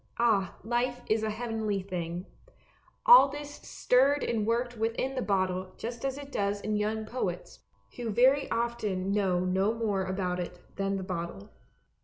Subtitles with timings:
[0.17, 2.25] Ah, life is a heavenly thing!
[3.05, 7.59] All this stirred and worked within the bottle just as it does in young poets,
[7.97, 11.51] who very often know no more about it than the bottle.